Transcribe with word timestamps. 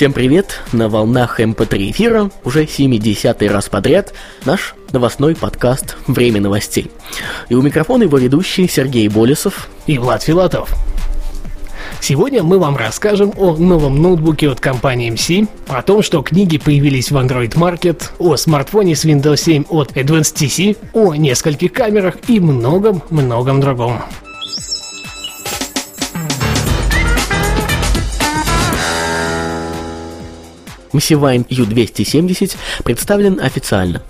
Всем 0.00 0.14
привет! 0.14 0.62
На 0.72 0.88
волнах 0.88 1.40
MP3 1.40 1.90
эфира 1.90 2.30
уже 2.42 2.64
70-й 2.64 3.48
раз 3.48 3.68
подряд 3.68 4.14
наш 4.46 4.74
новостной 4.92 5.36
подкаст 5.36 5.98
«Время 6.06 6.40
новостей». 6.40 6.90
И 7.50 7.54
у 7.54 7.60
микрофона 7.60 8.04
его 8.04 8.16
ведущий 8.16 8.66
Сергей 8.66 9.08
Болесов 9.08 9.68
и 9.86 9.98
Влад 9.98 10.22
Филатов. 10.22 10.74
Сегодня 12.00 12.42
мы 12.42 12.58
вам 12.58 12.78
расскажем 12.78 13.34
о 13.36 13.54
новом 13.56 14.00
ноутбуке 14.00 14.48
от 14.48 14.58
компании 14.58 15.12
MC, 15.12 15.46
о 15.68 15.82
том, 15.82 16.02
что 16.02 16.22
книги 16.22 16.56
появились 16.56 17.10
в 17.10 17.16
Android 17.18 17.52
Market, 17.56 18.04
о 18.18 18.36
смартфоне 18.36 18.96
с 18.96 19.04
Windows 19.04 19.36
7 19.36 19.64
от 19.68 19.92
Advanced 19.98 20.34
TC, 20.34 20.78
о 20.94 21.14
нескольких 21.14 21.74
камерах 21.74 22.14
и 22.26 22.40
многом-многом 22.40 23.60
другом. 23.60 24.00
Massivine 30.92 31.44
U270 31.48 32.56
представлен 32.84 33.40
официально. 33.40 34.02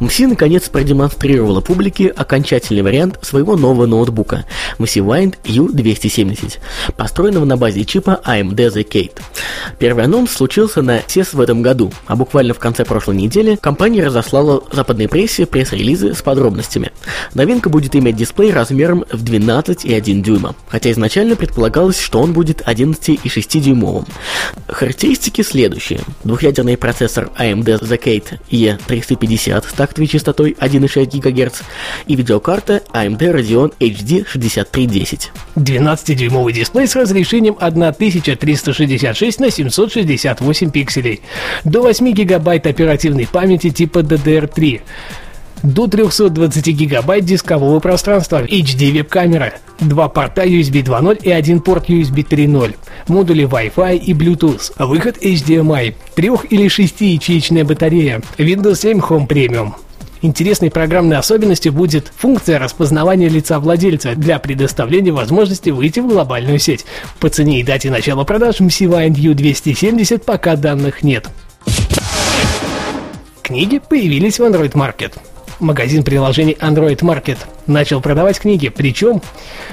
МСИ 0.00 0.26
наконец 0.26 0.68
продемонстрировала 0.68 1.60
публике 1.60 2.08
окончательный 2.08 2.82
вариант 2.82 3.18
своего 3.22 3.56
нового 3.56 3.84
ноутбука 3.84 4.46
Massivine 4.78 5.34
U270, 5.44 6.58
построенного 6.96 7.44
на 7.44 7.58
базе 7.58 7.84
чипа 7.84 8.20
AMD 8.24 8.54
The 8.54 8.88
Kate. 8.88 9.20
Первый 9.78 10.04
анонс 10.04 10.32
случился 10.32 10.80
на 10.80 11.00
CES 11.00 11.36
в 11.36 11.40
этом 11.40 11.60
году, 11.60 11.92
а 12.06 12.16
буквально 12.16 12.54
в 12.54 12.58
конце 12.58 12.84
прошлой 12.84 13.16
недели 13.16 13.56
компания 13.56 14.06
разослала 14.06 14.62
западной 14.72 15.08
прессе 15.08 15.44
пресс-релизы 15.44 16.14
с 16.14 16.22
подробностями. 16.22 16.92
Новинка 17.34 17.68
будет 17.68 17.94
иметь 17.94 18.16
дисплей 18.16 18.52
размером 18.52 19.04
в 19.12 19.22
12,1 19.22 20.22
дюйма, 20.22 20.54
хотя 20.68 20.90
изначально 20.92 21.36
предполагалось, 21.36 22.00
что 22.00 22.20
он 22.20 22.32
будет 22.32 22.62
11,6 22.62 23.60
дюймовым. 23.60 24.06
Характеристики 24.66 25.42
следующие. 25.42 26.00
Двухъядерный 26.24 26.78
процессор 26.78 27.30
AMD 27.38 27.80
The 27.82 28.02
Kate 28.02 28.38
E350 28.50 29.68
с 29.68 29.72
тактовой 29.90 30.06
частотой 30.06 30.56
1,6 30.58 31.18
ГГц 31.18 31.62
и 32.06 32.14
видеокарта 32.14 32.82
AMD 32.92 33.18
Radeon 33.18 33.74
HD 33.80 34.24
6310. 34.26 35.32
12-дюймовый 35.56 36.52
дисплей 36.52 36.86
с 36.86 36.94
разрешением 36.94 37.56
1366 37.58 39.40
на 39.40 39.50
768 39.50 40.70
пикселей. 40.70 41.22
До 41.64 41.82
8 41.82 42.12
гигабайт 42.12 42.66
оперативной 42.66 43.26
памяти 43.26 43.70
типа 43.70 43.98
DDR3 43.98 44.80
до 45.62 45.86
320 45.86 46.66
гигабайт 46.68 47.24
дискового 47.24 47.80
пространства, 47.80 48.44
HD 48.44 48.92
веб-камера, 48.92 49.54
два 49.80 50.08
порта 50.08 50.44
USB 50.44 50.82
2.0 50.82 51.22
и 51.22 51.30
один 51.30 51.60
порт 51.60 51.88
USB 51.88 52.26
3.0, 52.26 52.74
модули 53.08 53.44
Wi-Fi 53.44 53.98
и 53.98 54.12
Bluetooth, 54.12 54.72
выход 54.78 55.18
HDMI, 55.22 55.94
трех- 56.14 56.50
или 56.50 56.68
шестиячеечная 56.68 57.64
батарея, 57.64 58.22
Windows 58.38 58.76
7 58.76 58.98
Home 59.00 59.26
Premium. 59.26 59.72
Интересной 60.22 60.70
программной 60.70 61.16
особенностью 61.16 61.72
будет 61.72 62.12
функция 62.14 62.58
распознавания 62.58 63.28
лица 63.28 63.58
владельца 63.58 64.14
для 64.14 64.38
предоставления 64.38 65.12
возможности 65.12 65.70
выйти 65.70 66.00
в 66.00 66.08
глобальную 66.08 66.58
сеть. 66.58 66.84
По 67.20 67.30
цене 67.30 67.60
и 67.60 67.62
дате 67.62 67.90
начала 67.90 68.24
продаж 68.24 68.60
MCY 68.60 69.08
U270 69.08 70.18
пока 70.18 70.56
данных 70.56 71.02
нет. 71.02 71.30
Книги 73.42 73.78
появились 73.78 74.38
в 74.38 74.42
Android 74.42 74.72
Market 74.72 75.14
магазин 75.60 76.02
приложений 76.02 76.56
Android 76.60 76.98
Market 76.98 77.38
начал 77.66 78.00
продавать 78.00 78.40
книги, 78.40 78.68
причем 78.68 79.22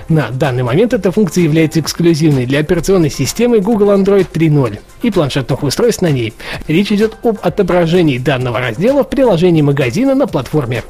на 0.10 0.30
данный 0.30 0.64
момент 0.64 0.94
эта 0.94 1.12
функция 1.12 1.44
является 1.44 1.80
эксклюзивной 1.80 2.46
для 2.46 2.60
операционной 2.60 3.10
системы 3.10 3.60
Google 3.60 3.92
Android 3.92 4.28
3.0 4.32 4.80
и 5.04 5.12
планшетных 5.12 5.62
устройств 5.64 6.02
на 6.02 6.12
ней. 6.12 6.34
Речь 6.68 6.92
идет 6.92 7.16
об 7.24 7.38
отображении 7.42 8.18
данного 8.18 8.60
раздела 8.60 9.04
в 9.04 9.10
приложении 9.10 9.62
магазина 9.62 10.16
на 10.16 10.28
платформе. 10.28 10.84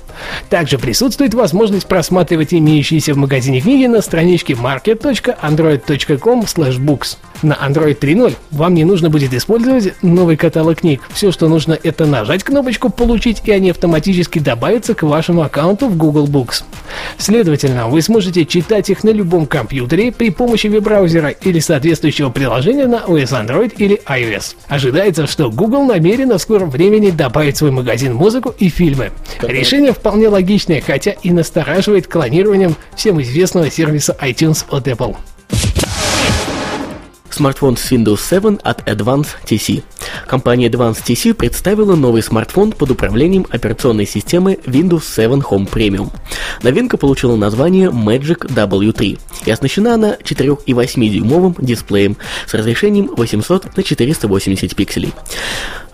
Также 0.49 0.77
присутствует 0.77 1.33
возможность 1.33 1.87
просматривать 1.87 2.53
имеющиеся 2.53 3.13
в 3.13 3.17
магазине 3.17 3.61
книги 3.61 3.87
на 3.87 4.01
страничке 4.01 4.53
market.android.com/books. 4.53 7.17
На 7.43 7.53
Android 7.53 7.99
3.0 7.99 8.33
вам 8.51 8.73
не 8.73 8.83
нужно 8.83 9.11
будет 9.11 9.31
использовать 9.33 9.93
новый 10.01 10.37
каталог 10.37 10.79
книг. 10.79 11.01
Все, 11.09 11.31
что 11.31 11.47
нужно, 11.47 11.77
это 11.81 12.07
нажать 12.07 12.43
кнопочку 12.43 12.89
«Получить», 12.89 13.43
и 13.45 13.51
они 13.51 13.69
автоматически 13.69 14.39
добавятся 14.39 14.86
к 14.95 15.03
вашему 15.03 15.41
аккаунту 15.41 15.87
в 15.87 15.97
Google 15.97 16.27
Books. 16.27 16.63
Следовательно, 17.17 17.87
вы 17.87 18.01
сможете 18.01 18.45
читать 18.45 18.89
их 18.89 19.03
на 19.03 19.09
любом 19.09 19.45
компьютере 19.45 20.11
при 20.11 20.29
помощи 20.29 20.67
веб-браузера 20.67 21.29
или 21.29 21.59
соответствующего 21.59 22.29
приложения 22.29 22.87
на 22.87 22.97
OS 22.97 23.31
Android 23.31 23.73
или 23.77 24.01
iOS. 24.05 24.55
Ожидается, 24.67 25.27
что 25.27 25.49
Google 25.49 25.85
намерена 25.85 26.37
в 26.37 26.41
скором 26.41 26.69
времени 26.69 27.09
добавить 27.09 27.55
в 27.55 27.59
свой 27.59 27.71
магазин 27.71 28.13
музыку 28.13 28.53
и 28.57 28.69
фильмы. 28.69 29.11
Решение 29.41 29.93
вполне 29.93 30.27
логичное, 30.27 30.81
хотя 30.81 31.11
и 31.11 31.31
настораживает 31.31 32.07
клонированием 32.07 32.75
всем 32.95 33.21
известного 33.21 33.69
сервиса 33.71 34.15
iTunes 34.21 34.65
от 34.69 34.87
Apple. 34.87 35.15
Смартфон 37.37 37.77
с 37.77 37.91
Windows 37.91 38.19
7 38.19 38.57
от 38.63 38.81
Advance 38.89 39.27
TC. 39.45 39.83
Компания 40.25 40.69
Advance 40.69 41.03
TC 41.05 41.35
представила 41.35 41.95
новый 41.95 42.23
смартфон 42.23 42.71
под 42.71 42.89
управлением 42.89 43.45
операционной 43.51 44.07
системы 44.07 44.57
Windows 44.65 45.03
7 45.05 45.41
Home 45.41 45.69
Premium. 45.71 46.11
Новинка 46.63 46.97
получила 46.97 47.35
название 47.35 47.91
Magic 47.91 48.47
W3 48.47 49.19
и 49.45 49.51
оснащена 49.51 49.93
она 49.93 50.15
4,8-дюймовым 50.15 51.55
дисплеем 51.59 52.17
с 52.47 52.55
разрешением 52.55 53.11
800 53.15 53.77
на 53.77 53.83
480 53.83 54.75
пикселей. 54.75 55.13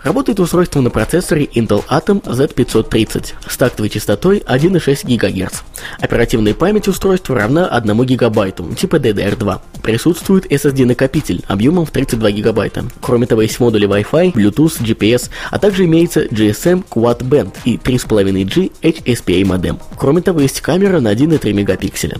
Работает 0.04 0.38
устройство 0.38 0.82
на 0.82 0.90
процессоре 0.90 1.46
Intel 1.46 1.82
Atom 1.88 2.22
Z530 2.22 3.32
с 3.48 3.56
тактовой 3.56 3.88
частотой 3.88 4.38
1,6 4.46 5.16
ГГц. 5.16 5.62
Оперативная 5.98 6.52
память 6.52 6.88
устройства 6.88 7.36
равна 7.36 7.66
1 7.68 7.96
ГБ, 7.96 8.52
типа 8.76 8.96
DDR2. 8.96 9.60
Присутствует 9.82 10.50
SSD-накопитель 10.52 11.42
объемом 11.48 11.86
в 11.86 11.90
32 11.90 12.30
ГБ. 12.30 12.70
Кроме 13.00 13.26
того, 13.26 13.42
есть 13.42 13.58
модули 13.60 13.88
Wi-Fi, 13.88 14.34
Bluetooth, 14.34 14.82
GPS, 14.82 15.30
а 15.50 15.58
также 15.58 15.86
имеется 15.86 16.26
GSM 16.26 16.84
Quad 16.88 17.20
Band 17.20 17.54
и 17.64 17.76
3,5G 17.76 18.72
HSPA 18.82 19.44
модем. 19.46 19.78
Кроме 19.96 20.20
того, 20.20 20.40
есть 20.40 20.60
камера 20.60 21.00
на 21.00 21.12
1,3 21.14 21.52
мегапикселя. 21.52 22.18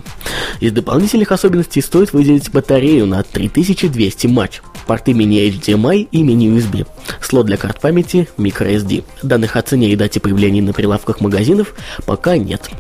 Из 0.60 0.72
дополнительных 0.72 1.32
особенностей 1.32 1.82
стоит 1.82 2.14
выделить 2.14 2.50
батарею 2.50 3.06
на 3.06 3.22
3200 3.22 4.26
матч, 4.26 4.62
порты 4.86 5.12
мини-HDMI 5.12 6.08
и 6.10 6.22
мини-USB, 6.22 6.86
слот 7.20 7.46
для 7.46 7.56
карт 7.74 7.80
памяти 7.80 8.28
microSD. 8.38 9.04
Данных 9.22 9.56
о 9.56 9.62
цене 9.62 9.90
и 9.90 9.96
дате 9.96 10.20
появления 10.20 10.62
на 10.62 10.72
прилавках 10.72 11.20
магазинов 11.20 11.74
пока 12.06 12.36
нет. 12.36 12.70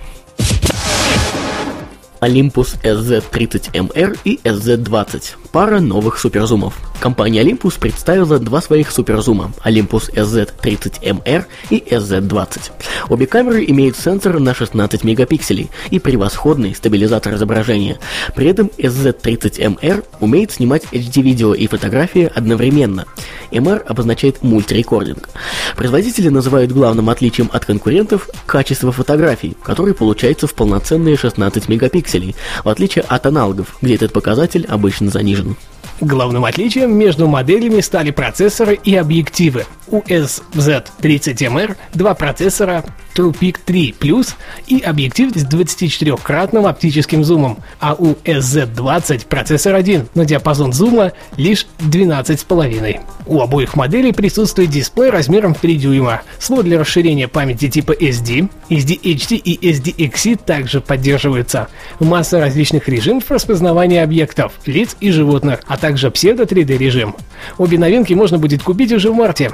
Olympus 2.20 2.78
SZ30MR 2.82 4.18
и 4.24 4.40
SZ20– 4.44 5.36
пара 5.54 5.78
новых 5.78 6.18
суперзумов. 6.18 6.74
Компания 6.98 7.42
Olympus 7.42 7.78
представила 7.78 8.40
два 8.40 8.60
своих 8.60 8.90
суперзума– 8.90 9.52
Olympus 9.64 10.12
SZ30MR 10.12 11.44
и 11.70 11.78
SZ20. 11.78 12.72
Обе 13.08 13.26
камеры 13.26 13.64
имеют 13.68 13.96
сенсор 13.96 14.40
на 14.40 14.52
16 14.52 15.04
мегапикселей 15.04 15.70
и 15.90 16.00
превосходный 16.00 16.74
стабилизатор 16.74 17.34
изображения. 17.34 17.98
При 18.34 18.48
этом 18.48 18.68
SZ30MR 18.78 20.04
умеет 20.20 20.50
снимать 20.50 20.84
HD-видео 20.90 21.54
и 21.54 21.68
фотографии 21.68 22.32
одновременно. 22.34 23.04
MR 23.52 23.84
обозначает 23.86 24.42
мультирекординг. 24.42 25.28
Производители 25.76 26.30
называют 26.30 26.72
главным 26.72 27.10
отличием 27.10 27.50
от 27.52 27.64
конкурентов 27.64 28.28
качество 28.46 28.90
фотографий, 28.90 29.56
которые 29.62 29.94
получается 29.94 30.46
в 30.46 30.54
полноценные 30.54 31.16
16 31.16 31.68
мегапикселей, 31.68 32.34
в 32.64 32.68
отличие 32.68 33.04
от 33.04 33.26
аналогов, 33.26 33.76
где 33.82 33.94
этот 33.94 34.12
показатель 34.12 34.66
обычно 34.66 35.10
занижен. 35.10 35.43
True 35.44 35.73
Главным 36.00 36.44
отличием 36.44 36.92
между 36.92 37.28
моделями 37.28 37.80
стали 37.80 38.10
процессоры 38.10 38.74
и 38.82 38.96
объективы. 38.96 39.64
У 39.86 40.00
SZ30MR 40.00 41.76
два 41.92 42.14
процессора 42.14 42.84
TruePic 43.14 43.58
3 43.64 43.94
Plus 44.00 44.34
и 44.66 44.80
объектив 44.80 45.30
с 45.34 45.46
24-кратным 45.46 46.66
оптическим 46.66 47.24
зумом, 47.24 47.58
а 47.80 47.94
у 47.94 48.14
SZ20 48.24 49.26
процессор 49.28 49.74
1, 49.74 50.08
но 50.14 50.24
диапазон 50.24 50.72
зума 50.72 51.12
лишь 51.36 51.66
12,5. 51.78 53.00
У 53.26 53.40
обоих 53.40 53.76
моделей 53.76 54.12
присутствует 54.12 54.70
дисплей 54.70 55.10
размером 55.10 55.54
в 55.54 55.60
3 55.60 55.76
дюйма, 55.76 56.22
слот 56.38 56.64
для 56.64 56.78
расширения 56.78 57.28
памяти 57.28 57.68
типа 57.68 57.92
SD, 57.92 58.48
SDHC 58.68 59.36
и 59.36 59.70
SDXC 59.72 60.40
также 60.44 60.80
поддерживаются. 60.80 61.68
Масса 62.00 62.40
различных 62.40 62.88
режимов 62.88 63.30
распознавания 63.30 64.02
объектов, 64.02 64.52
лиц 64.66 64.96
и 65.00 65.10
животных, 65.10 65.60
а 65.66 65.76
также 65.84 66.10
псевдо-3D 66.10 66.78
режим. 66.78 67.14
Обе 67.58 67.78
новинки 67.78 68.14
можно 68.14 68.38
будет 68.38 68.62
купить 68.62 68.90
уже 68.90 69.10
в 69.10 69.14
марте. 69.14 69.52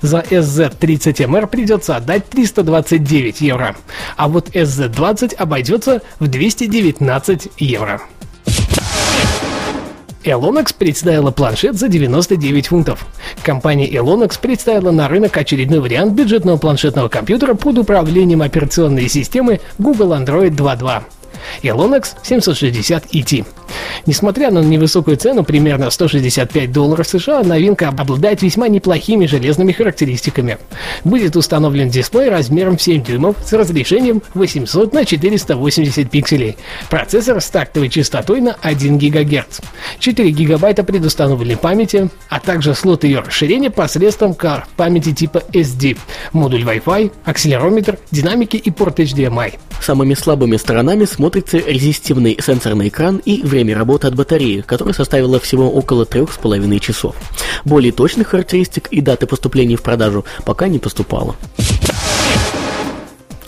За 0.00 0.20
SZ30MR 0.20 1.46
придется 1.48 1.96
отдать 1.96 2.30
329 2.30 3.42
евро, 3.42 3.76
а 4.16 4.28
вот 4.28 4.48
SZ20 4.48 5.34
обойдется 5.34 6.00
в 6.18 6.28
219 6.28 7.48
евро. 7.58 8.00
Elonex 10.24 10.74
представила 10.76 11.30
планшет 11.30 11.76
за 11.76 11.88
99 11.88 12.68
фунтов. 12.68 13.06
Компания 13.42 13.86
Elonex 13.86 14.40
представила 14.40 14.92
на 14.92 15.08
рынок 15.08 15.36
очередной 15.36 15.80
вариант 15.80 16.14
бюджетного 16.14 16.56
планшетного 16.56 17.08
компьютера 17.10 17.52
под 17.52 17.76
управлением 17.76 18.40
операционной 18.40 19.10
системы 19.10 19.60
Google 19.78 20.14
Android 20.14 20.56
2.2. 20.56 21.02
Elonex 21.62 22.16
760 22.22 23.06
ET. 23.12 23.44
Несмотря 24.06 24.50
на 24.50 24.60
невысокую 24.60 25.16
цену, 25.16 25.42
примерно 25.42 25.90
165 25.90 26.72
долларов 26.72 27.08
США, 27.08 27.42
новинка 27.42 27.88
обладает 27.88 28.42
весьма 28.42 28.68
неплохими 28.68 29.26
железными 29.26 29.72
характеристиками. 29.72 30.58
Будет 31.04 31.36
установлен 31.36 31.88
дисплей 31.88 32.28
размером 32.28 32.76
в 32.76 32.82
7 32.82 33.02
дюймов 33.02 33.36
с 33.44 33.52
разрешением 33.52 34.22
800 34.34 34.92
на 34.92 35.04
480 35.04 36.10
пикселей. 36.10 36.56
Процессор 36.88 37.40
с 37.40 37.48
тактовой 37.48 37.88
частотой 37.88 38.40
на 38.40 38.56
1 38.62 38.98
ГГц. 38.98 39.60
4 39.98 40.30
гигабайта 40.30 40.84
предустановленной 40.84 41.56
памяти, 41.56 42.08
а 42.28 42.38
также 42.38 42.74
слот 42.74 43.04
ее 43.04 43.20
расширения 43.20 43.70
посредством 43.70 44.34
кар 44.34 44.66
памяти 44.76 45.12
типа 45.12 45.42
SD, 45.52 45.98
модуль 46.32 46.62
Wi-Fi, 46.62 47.12
акселерометр, 47.24 47.98
динамики 48.10 48.56
и 48.56 48.70
порт 48.70 49.00
HDMI. 49.00 49.54
Самыми 49.80 50.14
слабыми 50.14 50.56
сторонами 50.56 51.04
смотрится 51.36 51.70
резистивный 51.70 52.38
сенсорный 52.40 52.88
экран 52.88 53.18
и 53.18 53.42
время 53.42 53.76
работы 53.76 54.06
от 54.06 54.14
батареи, 54.14 54.62
которая 54.62 54.94
составила 54.94 55.38
всего 55.38 55.70
около 55.70 56.04
3,5 56.04 56.78
часов. 56.78 57.14
Более 57.64 57.92
точных 57.92 58.28
характеристик 58.28 58.88
и 58.88 59.02
даты 59.02 59.26
поступления 59.26 59.76
в 59.76 59.82
продажу 59.82 60.24
пока 60.46 60.68
не 60.68 60.78
поступало. 60.78 61.36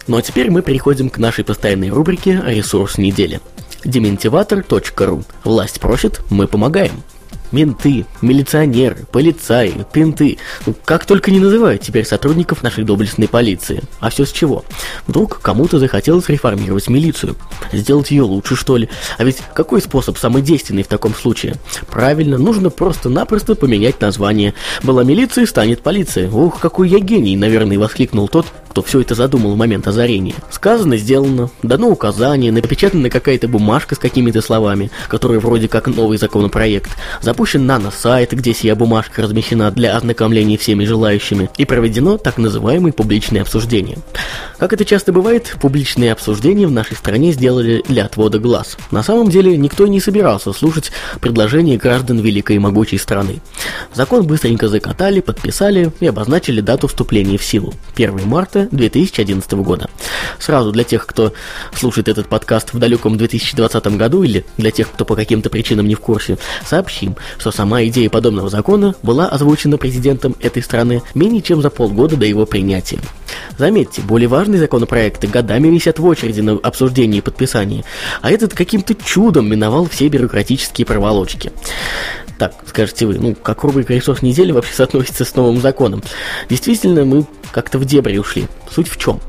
Ну 0.06 0.18
а 0.18 0.22
теперь 0.22 0.50
мы 0.50 0.60
переходим 0.60 1.08
к 1.08 1.16
нашей 1.18 1.44
постоянной 1.44 1.88
рубрике 1.88 2.42
«Ресурс 2.44 2.98
недели». 2.98 3.40
Дементиватор.ру. 3.84 5.24
Власть 5.44 5.80
просит, 5.80 6.20
мы 6.28 6.46
помогаем. 6.46 7.02
Менты, 7.50 8.04
милиционеры, 8.20 9.06
полицаи, 9.10 9.86
пинты. 9.92 10.38
Ну, 10.66 10.74
как 10.84 11.06
только 11.06 11.30
не 11.30 11.40
называют 11.40 11.82
теперь 11.82 12.04
сотрудников 12.04 12.62
нашей 12.62 12.84
доблестной 12.84 13.28
полиции. 13.28 13.82
А 14.00 14.10
все 14.10 14.24
с 14.24 14.32
чего? 14.32 14.64
Вдруг 15.06 15.40
кому-то 15.40 15.78
захотелось 15.78 16.28
реформировать 16.28 16.88
милицию. 16.88 17.36
Сделать 17.72 18.10
ее 18.10 18.22
лучше, 18.22 18.56
что 18.56 18.76
ли? 18.76 18.88
А 19.16 19.24
ведь 19.24 19.38
какой 19.54 19.80
способ 19.80 20.18
самый 20.18 20.42
действенный 20.42 20.82
в 20.82 20.88
таком 20.88 21.14
случае? 21.14 21.56
Правильно, 21.90 22.38
нужно 22.38 22.70
просто-напросто 22.70 23.54
поменять 23.54 24.00
название. 24.00 24.54
Была 24.82 25.04
милиция, 25.04 25.46
станет 25.46 25.82
полиция. 25.82 26.30
Ух, 26.30 26.60
какой 26.60 26.88
я 26.88 26.98
гений, 26.98 27.36
наверное, 27.36 27.78
воскликнул 27.78 28.28
тот, 28.28 28.46
кто 28.68 28.82
все 28.82 29.00
это 29.00 29.14
задумал 29.14 29.54
в 29.54 29.56
момент 29.56 29.86
озарения. 29.86 30.34
Сказано, 30.50 30.96
сделано, 30.96 31.50
дано 31.62 31.88
указание, 31.88 32.52
напечатана 32.52 33.10
какая-то 33.10 33.48
бумажка 33.48 33.94
с 33.94 33.98
какими-то 33.98 34.42
словами, 34.42 34.90
которые 35.08 35.40
вроде 35.40 35.68
как 35.68 35.86
новый 35.86 36.18
законопроект, 36.18 36.90
запущен 37.20 37.66
нано-сайт, 37.66 38.32
где 38.32 38.54
сия 38.54 38.74
бумажка 38.74 39.22
размещена 39.22 39.70
для 39.70 39.96
ознакомления 39.96 40.58
всеми 40.58 40.84
желающими, 40.84 41.50
и 41.56 41.64
проведено 41.64 42.18
так 42.18 42.38
называемое 42.38 42.92
публичное 42.92 43.42
обсуждение. 43.42 43.98
Как 44.58 44.72
это 44.72 44.84
часто 44.84 45.12
бывает, 45.12 45.56
публичные 45.60 46.12
обсуждения 46.12 46.66
в 46.66 46.72
нашей 46.72 46.96
стране 46.96 47.32
сделали 47.32 47.82
для 47.88 48.04
отвода 48.04 48.38
глаз. 48.38 48.76
На 48.90 49.02
самом 49.02 49.30
деле 49.30 49.56
никто 49.56 49.86
не 49.86 50.00
собирался 50.00 50.52
слушать 50.52 50.90
предложения 51.20 51.76
граждан 51.76 52.18
великой 52.18 52.56
и 52.56 52.58
могучей 52.58 52.98
страны. 52.98 53.40
Закон 53.94 54.26
быстренько 54.26 54.68
закатали, 54.68 55.20
подписали 55.20 55.92
и 56.00 56.06
обозначили 56.06 56.60
дату 56.60 56.88
вступления 56.88 57.38
в 57.38 57.44
силу– 57.44 57.72
1 57.94 58.26
марта 58.26 58.67
2011 58.70 59.52
года. 59.54 59.88
Сразу 60.38 60.72
для 60.72 60.84
тех, 60.84 61.06
кто 61.06 61.32
слушает 61.74 62.08
этот 62.08 62.28
подкаст 62.28 62.72
в 62.72 62.78
далеком 62.78 63.16
2020 63.16 63.86
году 63.96 64.22
или 64.22 64.44
для 64.56 64.70
тех, 64.70 64.90
кто 64.90 65.04
по 65.04 65.16
каким-то 65.16 65.50
причинам 65.50 65.86
не 65.86 65.94
в 65.94 66.00
курсе, 66.00 66.38
сообщим, 66.64 67.16
что 67.38 67.50
сама 67.50 67.84
идея 67.84 68.10
подобного 68.10 68.50
закона 68.50 68.94
была 69.02 69.28
озвучена 69.28 69.78
президентом 69.78 70.36
этой 70.40 70.62
страны 70.62 71.02
менее 71.14 71.42
чем 71.42 71.62
за 71.62 71.70
полгода 71.70 72.16
до 72.16 72.26
его 72.26 72.46
принятия. 72.46 72.98
Заметьте, 73.56 74.02
более 74.02 74.28
важные 74.28 74.58
законопроекты 74.58 75.26
годами 75.26 75.68
висят 75.68 75.98
в 75.98 76.04
очереди 76.04 76.40
на 76.40 76.52
обсуждение 76.52 77.18
и 77.18 77.22
подписание, 77.22 77.84
а 78.22 78.30
этот 78.30 78.54
каким-то 78.54 78.94
чудом 78.94 79.48
миновал 79.48 79.86
все 79.88 80.08
бюрократические 80.08 80.86
проволочки. 80.86 81.52
Так, 82.38 82.54
скажете 82.66 83.04
вы, 83.04 83.18
ну, 83.18 83.34
как 83.34 83.64
рубрика 83.64 83.92
«Ресурс 83.92 84.22
недели» 84.22 84.52
вообще 84.52 84.72
соотносится 84.72 85.24
с 85.24 85.34
новым 85.34 85.60
законом? 85.60 86.04
Действительно, 86.48 87.04
мы 87.04 87.26
как-то 87.50 87.78
в 87.78 87.84
дебри 87.84 88.16
ушли. 88.16 88.46
Суть 88.70 88.88
в 88.88 88.96
чем? 88.96 89.20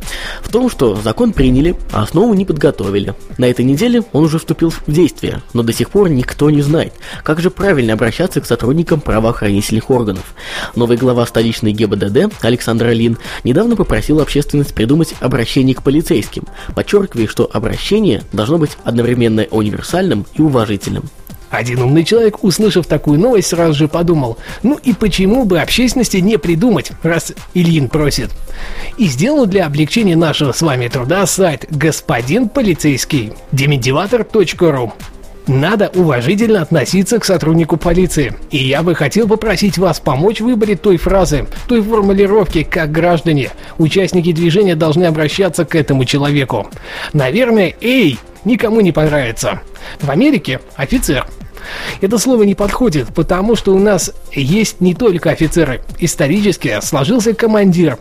В 0.44 0.50
том, 0.50 0.70
что 0.70 0.96
закон 0.96 1.34
приняли, 1.34 1.76
а 1.92 2.04
основу 2.04 2.36
не 2.36 2.46
подготовили. 2.46 3.16
На 3.40 3.46
этой 3.46 3.66
неделе 3.66 4.04
он 4.12 4.26
уже 4.26 4.38
вступил 4.38 4.70
в 4.70 4.84
действие, 4.86 5.42
но 5.54 5.64
до 5.64 5.74
сих 5.74 5.90
пор 5.90 6.10
никто 6.10 6.52
не 6.52 6.62
знает, 6.62 6.94
как 7.24 7.42
же 7.42 7.50
правильно 7.50 7.94
обращаться 7.94 8.42
к 8.42 8.46
сотрудникам 8.46 9.02
правоохранительных 9.02 9.90
органов. 9.90 10.36
Новый 10.76 10.98
глава 10.98 11.26
столичной 11.26 11.72
ГИБДД 11.72 12.32
Александр 12.42 12.88
Алин 12.88 13.18
недавно 13.44 13.76
попросил 13.76 14.20
общественность 14.20 14.76
придумать 14.76 15.16
обращение 15.20 15.74
к 15.74 15.82
полицейским, 15.82 16.44
подчеркивая, 16.76 17.26
что 17.26 17.50
обращение 17.52 18.22
должно 18.34 18.60
быть 18.60 18.78
одновременно 18.84 19.48
универсальным 19.50 20.28
и 20.36 20.42
уважительным. 20.44 21.10
Один 21.50 21.82
умный 21.82 22.04
человек, 22.04 22.44
услышав 22.44 22.86
такую 22.86 23.20
новость, 23.20 23.50
сразу 23.50 23.74
же 23.74 23.88
подумал, 23.88 24.38
ну 24.62 24.80
и 24.84 24.94
почему 24.94 25.46
бы 25.46 25.60
общественности 25.60 26.18
не 26.18 26.38
придумать, 26.38 26.92
раз 27.02 27.34
Ильин 27.54 27.90
просит. 27.90 28.30
И 28.98 29.08
сделал 29.08 29.46
для 29.46 29.66
облегчения 29.66 30.16
нашего 30.16 30.52
с 30.52 30.62
вами 30.62 30.88
труда 30.88 31.26
сайт 31.26 31.66
господин 31.70 32.50
полицейский 32.50 33.34
демидиватор.ру. 33.52 34.94
Надо 35.48 35.90
уважительно 35.96 36.62
относиться 36.62 37.18
к 37.18 37.26
сотруднику 37.26 37.78
полиции. 37.78 38.36
И 38.52 38.58
я 38.58 38.84
бы 38.84 38.94
хотел 38.94 39.28
попросить 39.28 39.80
вас 39.80 40.00
помочь 40.00 40.42
в 40.42 40.44
выборе 40.44 40.76
той 40.76 40.98
фразы, 40.98 41.48
той 41.68 41.82
формулировки, 41.82 42.62
как 42.62 42.92
граждане, 42.92 43.50
участники 43.80 44.32
движения 44.32 44.76
должны 44.76 45.06
обращаться 45.06 45.66
к 45.66 45.74
этому 45.74 46.06
человеку. 46.06 46.68
Наверное, 47.14 47.74
«эй» 47.82 48.20
никому 48.46 48.82
не 48.82 48.92
понравится. 48.92 49.62
В 50.00 50.12
Америке 50.12 50.60
офицер– 50.76 51.26
это 52.02 52.18
слово 52.18 52.44
не 52.44 52.56
подходит, 52.56 53.14
потому 53.14 53.56
что 53.56 53.74
у 53.74 53.80
нас 53.80 54.12
есть 54.32 54.82
не 54.82 54.94
только 54.94 55.32
офицеры. 55.32 55.82
Исторически 56.00 56.80
сложился 56.82 57.34
командир. 57.34 57.98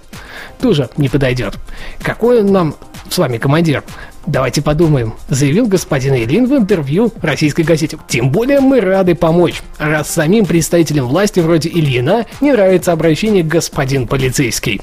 Тоже 0.60 0.88
не 0.96 1.08
подойдет. 1.08 1.54
Какой 2.02 2.40
он 2.40 2.52
нам 2.52 2.74
с 3.08 3.18
вами 3.18 3.38
командир? 3.38 3.82
Давайте 4.26 4.60
подумаем, 4.60 5.14
заявил 5.30 5.66
господин 5.66 6.14
Ильин 6.14 6.46
в 6.46 6.54
интервью 6.54 7.10
российской 7.22 7.62
газете. 7.62 7.98
Тем 8.08 8.30
более 8.30 8.60
мы 8.60 8.78
рады 8.80 9.14
помочь, 9.14 9.62
раз 9.78 10.10
самим 10.10 10.44
представителям 10.44 11.06
власти 11.06 11.40
вроде 11.40 11.70
Ильина 11.70 12.26
не 12.42 12.52
нравится 12.52 12.92
обращение 12.92 13.42
господин 13.42 14.06
полицейский. 14.06 14.82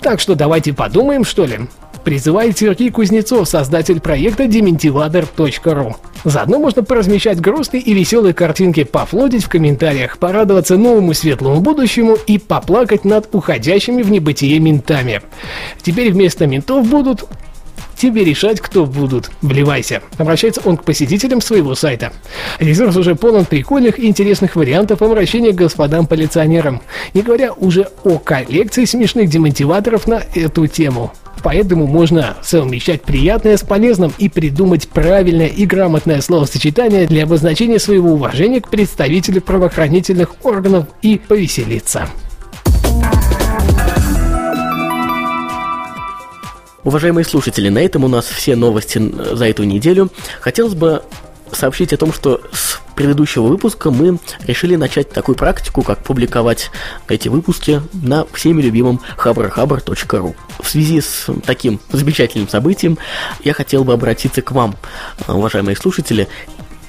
Так 0.00 0.18
что 0.18 0.34
давайте 0.34 0.72
подумаем, 0.72 1.24
что 1.24 1.46
ли 1.46 1.60
призывает 2.04 2.58
Сергей 2.58 2.90
Кузнецов, 2.90 3.48
создатель 3.48 4.00
проекта 4.00 4.44
dementivator.ru. 4.44 5.96
Заодно 6.24 6.58
можно 6.58 6.84
поразмещать 6.84 7.40
грустные 7.40 7.82
и 7.82 7.92
веселые 7.92 8.34
картинки, 8.34 8.84
пофлотить 8.84 9.44
в 9.44 9.48
комментариях, 9.48 10.18
порадоваться 10.18 10.76
новому 10.76 11.14
светлому 11.14 11.60
будущему 11.60 12.16
и 12.26 12.38
поплакать 12.38 13.04
над 13.04 13.28
уходящими 13.32 14.02
в 14.02 14.10
небытие 14.10 14.58
ментами. 14.60 15.22
Теперь 15.82 16.12
вместо 16.12 16.46
ментов 16.46 16.86
будут 16.86 17.26
Тебе 17.96 18.24
решать, 18.24 18.60
кто 18.60 18.86
будут. 18.86 19.30
Вливайся. 19.40 20.02
Обращается 20.18 20.60
он 20.64 20.76
к 20.76 20.84
посетителям 20.84 21.40
своего 21.40 21.74
сайта. 21.74 22.12
Ресурс 22.58 22.96
уже 22.96 23.14
полон 23.14 23.44
прикольных 23.44 23.98
и 23.98 24.06
интересных 24.06 24.56
вариантов 24.56 25.00
обращения 25.00 25.52
к 25.52 25.56
господам 25.56 26.06
полиционерам. 26.06 26.82
Не 27.14 27.22
говоря 27.22 27.52
уже 27.52 27.88
о 28.02 28.18
коллекции 28.18 28.84
смешных 28.84 29.30
демотиваторов 29.30 30.06
на 30.06 30.22
эту 30.34 30.66
тему. 30.66 31.12
Поэтому 31.44 31.86
можно 31.86 32.36
совмещать 32.42 33.02
приятное 33.02 33.56
с 33.56 33.60
полезным 33.60 34.12
и 34.18 34.28
придумать 34.28 34.88
правильное 34.88 35.46
и 35.46 35.66
грамотное 35.66 36.20
словосочетание 36.22 37.06
для 37.06 37.24
обозначения 37.24 37.78
своего 37.78 38.12
уважения 38.12 38.62
к 38.62 38.70
представителю 38.70 39.42
правоохранительных 39.42 40.42
органов 40.42 40.86
и 41.02 41.18
повеселиться. 41.18 42.08
Уважаемые 46.82 47.24
слушатели, 47.24 47.68
на 47.68 47.78
этом 47.78 48.04
у 48.04 48.08
нас 48.08 48.24
все 48.24 48.56
новости 48.56 49.00
за 49.34 49.46
эту 49.46 49.64
неделю. 49.64 50.10
Хотелось 50.40 50.74
бы 50.74 51.02
сообщить 51.52 51.92
о 51.92 51.96
том, 51.96 52.12
что 52.12 52.40
с 52.52 52.80
предыдущего 52.94 53.46
выпуска 53.46 53.90
мы 53.90 54.18
решили 54.46 54.76
начать 54.76 55.10
такую 55.10 55.36
практику, 55.36 55.82
как 55.82 56.02
публиковать 56.02 56.70
эти 57.08 57.28
выпуски 57.28 57.82
на 57.92 58.24
всеми 58.32 58.62
любимом 58.62 59.00
haberhaber.ru. 59.16 60.34
В 60.60 60.68
связи 60.68 61.00
с 61.00 61.26
таким 61.44 61.80
замечательным 61.90 62.48
событием 62.48 62.98
я 63.42 63.52
хотел 63.52 63.84
бы 63.84 63.92
обратиться 63.92 64.42
к 64.42 64.52
вам, 64.52 64.76
уважаемые 65.26 65.76
слушатели, 65.76 66.28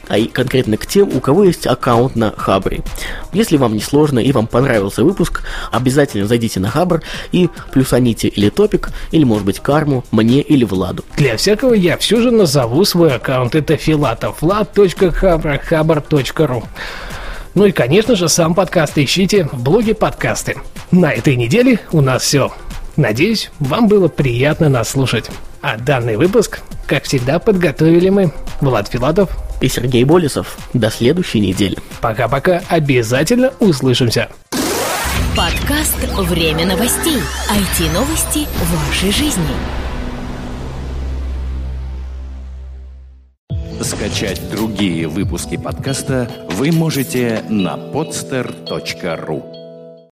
а 0.07 0.17
и 0.17 0.27
конкретно 0.27 0.77
к 0.77 0.85
тем, 0.85 1.09
у 1.15 1.19
кого 1.19 1.43
есть 1.43 1.67
аккаунт 1.67 2.15
на 2.15 2.33
Хабре. 2.35 2.81
Если 3.33 3.57
вам 3.57 3.74
не 3.74 3.81
сложно 3.81 4.19
и 4.19 4.31
вам 4.31 4.47
понравился 4.47 5.03
выпуск, 5.03 5.43
обязательно 5.71 6.25
зайдите 6.27 6.59
на 6.59 6.69
Хабр 6.69 7.01
и 7.31 7.50
плюсаните 7.71 8.27
или 8.27 8.50
топик, 8.50 8.89
или 9.12 9.24
может 9.24 9.45
быть 9.45 9.59
карму, 9.59 10.03
мне 10.12 10.41
или 10.41 10.63
Владу. 10.63 11.03
Для 11.17 11.38
всякого 11.38 11.74
я 11.74 11.97
все 11.97 12.21
же 12.21 12.29
назову 12.31 12.85
свой 12.85 13.15
аккаунт. 13.15 13.55
Это 13.55 13.74
filatov.vlad.habr.habr.ru 13.75 16.63
Ну 17.55 17.65
и, 17.65 17.71
конечно 17.71 18.15
же, 18.15 18.29
сам 18.29 18.55
подкаст 18.55 18.97
ищите 18.97 19.50
в 19.51 19.62
блоге 19.62 19.93
подкасты. 19.93 20.55
На 20.91 21.12
этой 21.12 21.35
неделе 21.35 21.79
у 21.91 22.01
нас 22.01 22.24
все. 22.24 22.51
Надеюсь, 22.95 23.51
вам 23.59 23.88
было 23.88 24.07
приятно 24.07 24.69
нас 24.69 24.89
слушать. 24.89 25.29
А 25.62 25.77
данный 25.77 26.15
выпуск, 26.15 26.62
как 26.88 27.03
всегда, 27.03 27.39
подготовили 27.39 28.09
мы, 28.09 28.31
Влад 28.62 28.88
Филатов 28.88 29.44
и 29.62 29.67
Сергей 29.67 30.03
Болесов. 30.03 30.57
До 30.74 30.89
следующей 30.89 31.39
недели. 31.39 31.77
Пока-пока, 32.01 32.62
обязательно 32.69 33.53
услышимся. 33.59 34.29
Подкаст 35.35 35.97
«Время 36.17 36.65
новостей». 36.65 37.17
IT-новости 37.51 38.47
вашей 38.71 39.12
жизни. 39.12 39.43
Скачать 43.81 44.41
другие 44.50 45.07
выпуски 45.07 45.57
подкаста 45.57 46.29
вы 46.51 46.71
можете 46.71 47.43
на 47.50 47.75
podster.ru 47.75 49.54